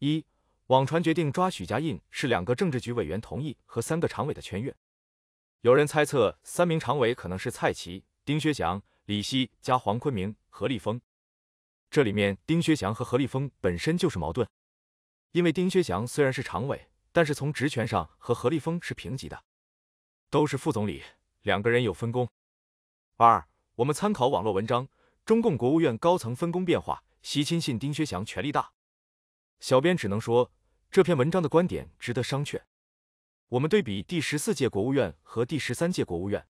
[0.00, 0.24] 一、
[0.68, 4.74] 网传决定抓许家印是两个政治局委员同意和三个常委的圈阅。
[5.60, 10.98] 有人猜测三名常委可能是蔡奇、丁薛祥、李希加黄坤明、何立峰。
[11.90, 14.48] 这里面丁薛祥和何立峰本身就是矛盾，
[15.32, 19.44] 因为丁薛祥虽然是常委，但是从职权上和何立峰是平级的，
[20.30, 21.02] 都是副总理，
[21.42, 22.26] 两个人有分工。
[23.18, 24.88] 二、我们参考网络文章，
[25.26, 28.72] 中共国务院高层分工变化，习亲信丁薛祥权力大。
[29.60, 30.50] 小编只能说，
[30.90, 32.62] 这篇文章的观点值得商榷。
[33.48, 36.48] 我们对比第十四届国务院和第十三届国务院，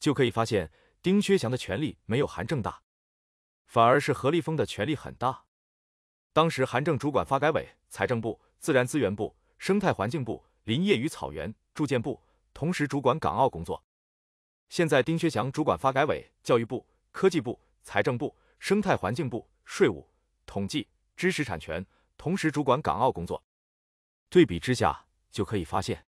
[0.00, 2.82] 就可以发现，丁薛祥的权力没有韩正大，
[3.66, 5.44] 反而是何立峰的权力很大。
[6.32, 12.20] 当时韩正主管发改委、财政部、自然资源部、生态环境部、林业与草原、住建部，
[12.52, 13.84] 同时主管港澳工作。
[14.68, 20.08] 现在丁薛祥主管发改委、教育部、科技部、财政部、生态环境部、税务、
[20.44, 21.86] 统计、知识产权。
[22.16, 23.44] 同时主管港澳工作，
[24.28, 26.06] 对比之下就可以发现，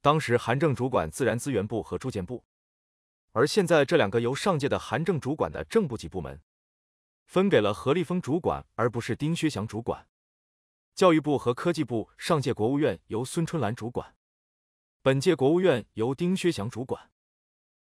[0.00, 2.44] 当时韩正主管自然资源部和住建部，
[3.32, 6.40] 而现在这两个由上届的韩正主管的正部级部门，
[7.26, 10.08] 分给了何立峰主管，而不是丁薛祥主管。
[10.94, 14.16] 教育部和科技部上届国务院由孙春兰主管，
[15.02, 17.10] 本届国务院由丁薛祥主管。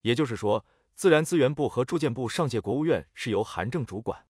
[0.00, 0.64] 也就是说，
[0.94, 4.26] 自然资源部和住建部上届国务院是由韩正主管。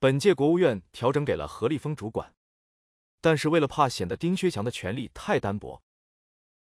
[0.00, 2.34] 本届国务院调整给了何立峰主管，
[3.20, 5.82] 但是为了怕显得丁薛祥的权力太单薄，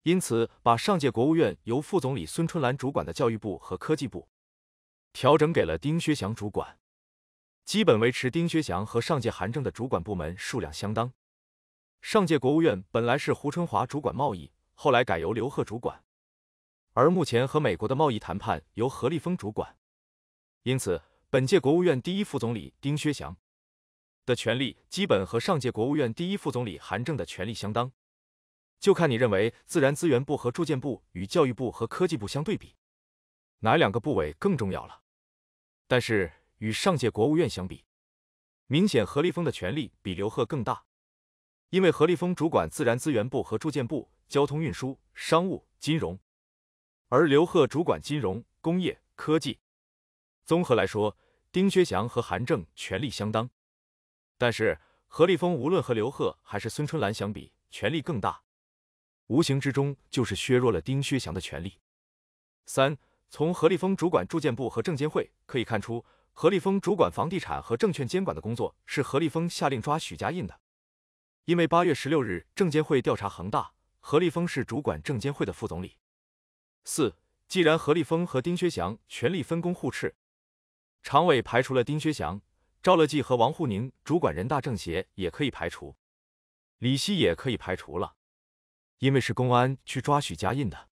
[0.02, 4.28] 因此把上届国务院由副总理孙春兰主管的教育部和科技部
[5.12, 6.80] 调整给了丁薛祥主管，
[7.64, 11.12] 基本维持丁薛祥和上届韩正的主管部门数量相当。
[12.02, 16.02] 上届国务院本来是胡春华主管贸易，后来改由刘鹤主管，
[16.92, 19.78] 而目前和美国的贸易谈判由何立峰主管，
[20.64, 21.00] 因此。
[21.30, 23.36] 本届国务院第一副总理丁薛祥
[24.24, 27.92] 的权力基本和上届国务院第一副总理韩正的权力相当，
[28.80, 32.76] 就看你认为自然资源部和住建部与教育部和科技部相对比，
[33.58, 35.02] 哪两个部委更重要了？
[35.86, 37.84] 但是与上届国务院相比，
[38.66, 40.86] 明显何立峰的权力比刘鹤更大，
[41.68, 46.18] 因为何立峰主管自然资源部和住建部、交通运输、商务、金融，
[47.10, 49.58] 而刘鹤主管金融、工业、科技。
[50.48, 51.14] 综合来说，
[51.52, 53.50] 丁薛祥和韩正权力相当，
[54.38, 58.40] 但是何立峰无论和刘鹤还是孙春兰相比，权力更大，
[59.26, 61.74] 无形之中就是削弱了丁薛祥的权力。
[62.64, 62.96] 三，
[63.28, 70.58] 从何立峰主管住建部和证监会可以看出，何立峰主管房地产和证券监管的工作是何立峰下令抓许家印的，
[71.44, 75.98] 因为八月十六日证监会调查恒大，何立峰是主管证监会的副总理。
[76.84, 77.14] 四，
[77.46, 80.14] 既然何立峰和丁薛祥权力分工互斥。
[81.02, 82.40] 常委排除了丁薛祥、
[82.82, 85.96] 赵乐际和王沪宁，主管人大政协也可以排除，
[86.78, 88.16] 李希也可以排除了，
[88.98, 90.88] 因为是公安去抓许家印的，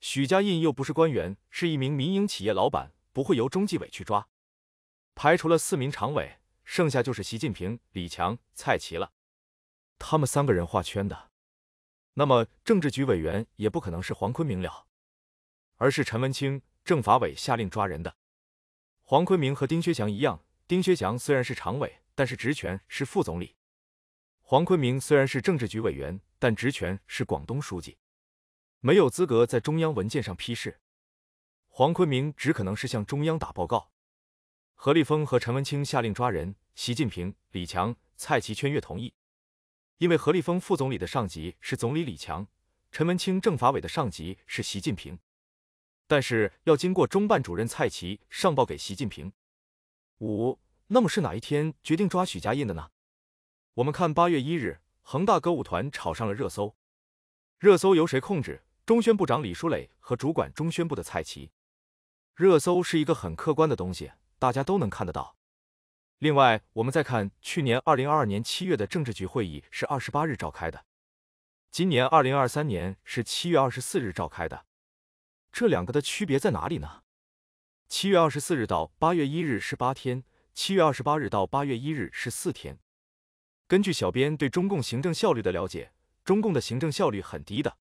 [0.00, 4.28] 许家印又不是官员，是一名民营企业老板，不会由中纪委去抓。
[5.14, 9.12] 排除了四名常委，剩下就是习近平、李强、蔡奇了，
[9.98, 11.30] 他们三个人画圈的，
[12.14, 14.86] 那么政治局委员也不可能是黄坤明了，
[15.76, 18.16] 而是陈文清，政法委下令抓人的。
[19.06, 23.54] 黄坤明和丁薛祥一样，丁薛祥虽然是常委，但是职权是副总理；
[24.40, 27.98] 黄坤明虽然是政治局委员，但职权是广东书记，
[28.80, 30.80] 没有资格在中央文件上批示。
[31.68, 33.92] 黄坤明只可能是向中央打报告。
[34.74, 39.12] 何立峰和陈文清下令抓人，习近平、李强、蔡奇圈阅同意，
[39.98, 42.48] 因为何立峰副总理的上级是总理李强，
[42.90, 45.18] 陈文清政法委的上级是习近平。
[46.06, 49.32] 但是要经过中办主任蔡奇上报给习近平。
[50.20, 52.90] 五，那么是哪一天决定抓许家印的呢？
[53.74, 56.76] 我们看八月一日，恒大歌舞团炒上了热搜。
[57.58, 58.62] 热搜由谁控制？
[58.86, 61.50] 中宣部长李书磊和主管中宣部的蔡奇。
[62.34, 65.36] 热搜是一个很客观的东西，大家都能看得到。
[66.18, 70.84] 另外，我们再看去年二零二二年七月的政治局会议是二十八日召开的，
[71.70, 74.66] 今年二零二三年是七月二十四日召开的。
[75.54, 77.04] 这两个的区别在哪里呢？
[77.86, 82.80] 七月二十四日到八月一日是八天，七月二十八日到八月一日是四天。
[83.68, 85.92] 根据小编对中共行政效率的了解，
[86.24, 87.78] 中共的行政效率很低的，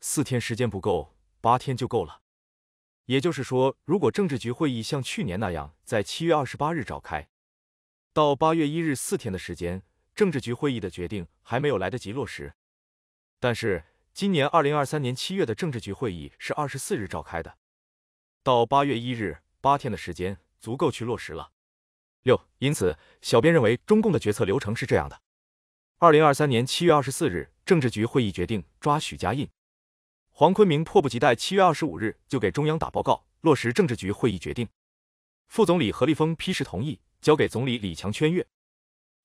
[0.00, 2.22] 四天时间不够，八天就够了。
[3.04, 7.28] 也就是说，如果政治局会议像去年那样在七月二十八日召开，
[8.12, 9.84] 到八月一日四天的时间，
[10.16, 12.52] 政治局会议的决定还没有来得及落实。
[13.38, 13.84] 但是。
[14.12, 17.56] 今年二零二三年七月的政治局会议是二十四日召开的，
[18.42, 21.52] 到八月一日八天的时间足够去落实了。
[22.22, 25.22] 六，因此，小编认为中共的决策流程是这样的：
[25.98, 29.48] 二零二三年七月二十四日，政治局会议决定抓许家印。
[30.28, 34.68] 黄坤明迫不及待，七月二十五日就给中央打报告，落实政治局会议决定。
[35.48, 38.46] 副总理何立峰批示同意，交给总理李强圈阅。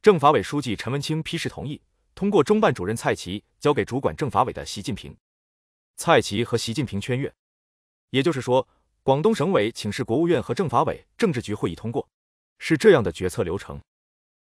[0.01, 1.81] 政法委书记陈文清批示同意，
[2.15, 5.15] 通过中办主任蔡奇，交给主管政法委的习近平。
[5.97, 7.31] 蔡奇和习近平圈阅。
[8.11, 8.65] 也就是说，
[9.03, 12.07] 广东省委请示国务院和政法委、政治局会议通过，
[12.57, 13.81] 是这样的决策流程。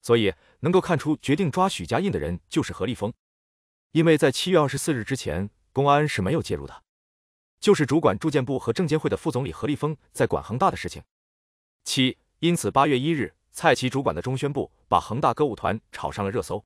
[0.03, 3.13] 所以能够看出，决定抓许家印的人就是何立峰，
[3.91, 6.85] 因为在七月二十四日之前，公安是没有介入的，
[7.59, 11.03] 就是主管住建部和证监会的副总理何立峰在管恒大的事情。
[11.83, 16.65] 七，因此八月一日，蔡奇主管的中宣部把恒大歌舞团炒上了热搜。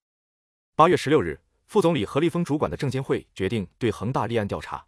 [0.74, 4.86] 八月十六日，副总理何立峰主管的证监会决定对恒大立案调查。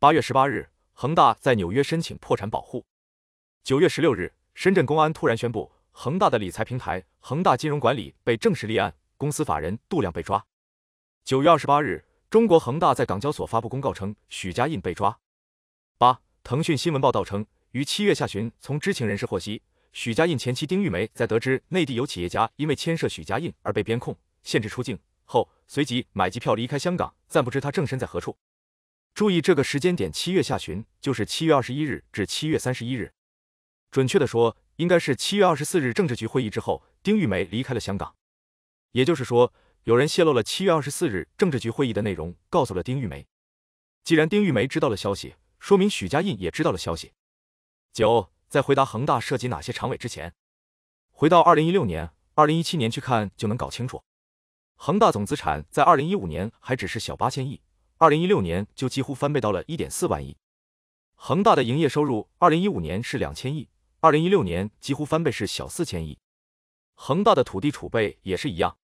[0.00, 2.84] 八月十八日，恒大在纽约申请破产保护。
[3.62, 10.44] 九月十六日，深圳公安突然宣布，恒大的理财平台恒大金融管理被正式立案，公司法人杜亮被抓。
[11.22, 15.16] 九月二十八日，中国恒大在港交所发布公告称，许家印被抓。
[15.98, 17.46] 八，腾讯新闻报道称。
[17.70, 19.62] 于七月下旬，从知情人士获悉，
[19.92, 28.38] 许家印前妻丁玉梅在得知内地有企业家因为牵涉许家印而被边控、限制出境后，随即买机票离开香港，暂不知他正身在何处。
[29.12, 33.12] 注意这个时间点，七月下旬就是七月二十一日至七月三十一日，
[33.90, 38.14] 准确的说，应该是七月二十四日政治局会议之后，丁玉梅离开了香港。
[38.92, 39.52] 也就是说，
[39.82, 43.26] 有人泄露了七月二十四日政治局会议的内容，告诉了丁玉梅。
[44.04, 47.12] 既然丁玉梅知道了消息，说明许家印也知道了消息。
[47.92, 50.32] 九，在回答恒大涉及哪些常委之前，
[51.10, 54.04] 回到二零一六年、二零一七年去看就能搞清楚。
[54.76, 57.60] 恒大总资产在二零一五年还只是小八千亿，
[57.96, 60.36] 二零一六年就几乎翻倍到了一点四万亿。
[61.14, 63.68] 恒大的营业收入二零一五年是两千亿，
[64.00, 66.18] 二零一六年几乎翻倍是小四千亿。
[66.94, 68.76] 恒大的土地储备也是一样，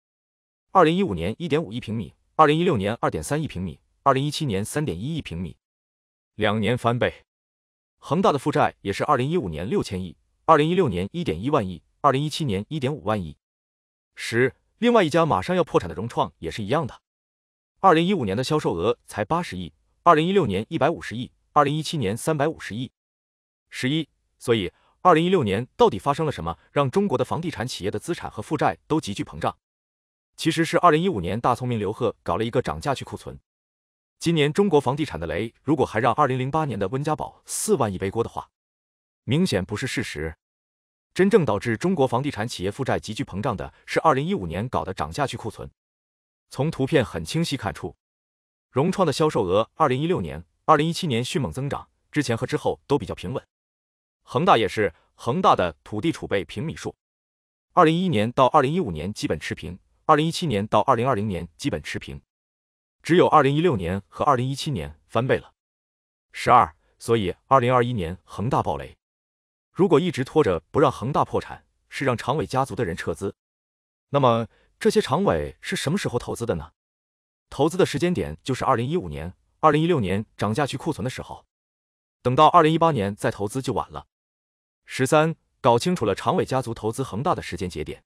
[0.71, 5.57] 二零一五年一点五亿平米，二零一六年二点三亿平米，二零一七年三点一亿平米，
[6.35, 7.25] 两年翻倍。
[7.99, 10.17] 恒大的负债也是二零一五年六千亿，
[10.47, 13.37] 二零一六年一点一万亿，二零一七年一点五万亿。
[14.15, 17.03] 十，另外一家马上要破产的融创也是一样的，
[17.79, 22.91] 二零一五年的销售额才八十亿，二零一六年一百五十亿，二零一七年三百五十亿。
[23.71, 24.09] 十一，
[24.41, 29.57] 所以二零一六年到底发生了什么，让中国的房地产企业的资产和负债都急剧膨胀？
[30.37, 33.39] 其实是二零一五年大聪明刘鹤搞了一个涨价去库存。
[34.19, 38.51] 今年中国房地产的雷，如果还让二零零八年的温家宝四万亿背锅的话，
[39.23, 40.35] 明显不是事实。
[41.15, 45.71] 真正导致中国房地产企业负债急剧膨胀的是二零一五年搞的涨价去库存。
[46.49, 47.95] 从图片很清晰看出，
[48.71, 53.45] 融创的销售额二零一六年、二零一七年迅猛增长，之前和之后都比较平稳。
[54.23, 56.95] 恒大也是，恒大的土地储备平米数，
[57.73, 62.21] 二零一一年到二零一五年基本持平，二零一七年到二零二零年基本持平。
[63.03, 65.53] 只有二零一六年和二零一七年翻倍了。
[66.33, 68.97] 十二，所以二零二一年恒大暴雷。
[69.73, 73.35] 如果一直拖着不让恒大破产，是让常委家族的人撤资，
[74.11, 74.47] 那么
[74.79, 76.73] 这些常委是什么时候投资的呢？
[77.49, 81.47] 投资的时间点就是二零一五年、二零一六年涨价去库存的时候，
[82.23, 84.07] 等到二零一八年再投资就晚了。
[84.85, 88.05] 十三，搞清楚了常委家族投资恒大的时间节点，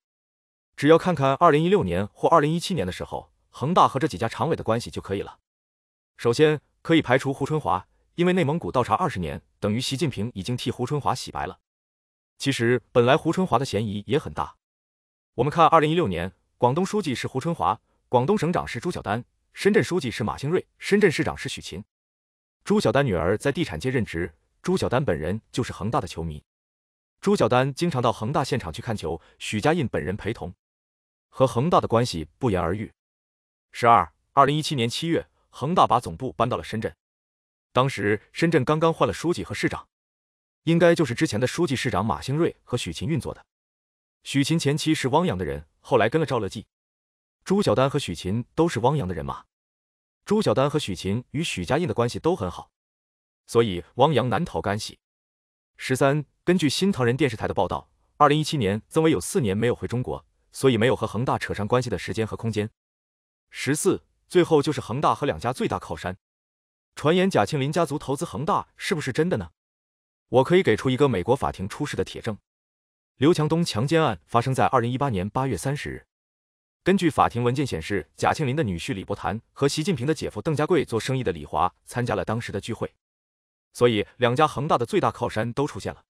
[0.76, 3.32] 只要看看二零一六年或二零一七年的时候。
[3.58, 5.38] 恒大和这几家常委的关系就可以了。
[6.18, 11.60] 首先可以排除胡春华，因为内蒙古倒查二十年，等于习近平已经替胡春华洗白了。
[12.38, 14.56] 其实本来胡春华的嫌疑也很大。
[15.34, 21.84] 我们看二零一六年，广东书记是胡春华，广东省长是朱晓丹，深圳书记是马兴瑞，深圳市长是许勤。
[22.64, 24.32] 朱晓丹女儿在地产界任职，
[24.62, 26.42] 朱晓丹本人就是恒大的球迷。
[27.20, 30.54] 朱晓丹经常到恒大现场去看球，许家印本人陪同，
[31.28, 32.90] 和恒大的关系不言而喻。
[33.72, 36.96] 十二，二零一七年七月，恒大把总部搬到了深圳。
[37.76, 39.86] 当时深圳刚刚换了书记和市长，
[40.62, 43.44] 应该就是之前的书记、市长马兴瑞和许勤运作的。
[44.22, 46.66] 许勤前妻是汪洋的人，后来跟了赵乐际。
[47.44, 49.44] 朱晓丹和许勤都是汪洋的人马。
[50.24, 52.70] 朱晓丹和许勤与许家印的关系都很好，
[53.46, 54.98] 所以汪洋难逃干系。
[55.76, 62.70] 十三，根据新唐人电视台的报道，二零一七年曾伟有四年没有回中国，所以没有和恒大扯上关系的时间和空间。
[63.50, 66.16] 十四，最后就是恒大和两家最大靠山。
[66.96, 69.50] 传言贾庆林家族投资恒大是不是真的呢？
[70.30, 72.38] 我可以给出一个美国法庭出示的铁证：
[73.16, 76.06] 刘强东强奸案发生在二零一八年八月三十日。
[76.82, 82.94] 根据法庭文件显示，贾庆林的女婿李伯谈和习近平的姐夫邓家贵做生意的李华参加了当时的聚会，
[83.74, 86.02] 所以两家恒大的最大靠山都出现了。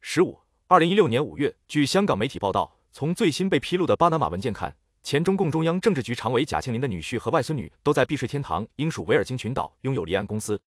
[0.00, 4.76] 十五，二零一六年五月，据香港媒体报道，从最新被披露的巴拿马文件看。
[5.04, 10.58] 前中共中央政治局常委贾庆林的女婿和外孙女都在避税天堂英属维尔京群岛拥有离岸公司。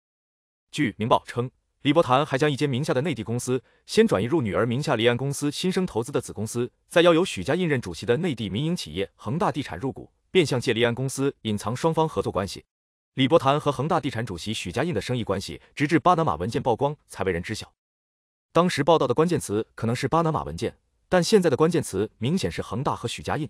[0.70, 1.50] 据《明报》称，
[1.80, 12.66] 李伯潭还将一间名下的内地公司先转移入女儿名下离岸公司新生投资的子公司，再邀由许家印任主席的内地民营企业恒大地产入股，变相借离岸公司隐藏双方合作关系。
[13.14, 17.72] 李伯潭和恒大地产主席许家印的生意关系，直至巴拿马文件曝光才为人知晓。
[18.52, 20.76] 当时报道的关键词可能是巴拿马文件，
[21.08, 23.48] 但现在的关键词明显是恒大和许家印。